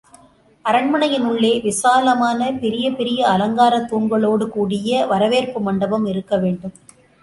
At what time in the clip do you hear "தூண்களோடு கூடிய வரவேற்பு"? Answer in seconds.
3.91-5.61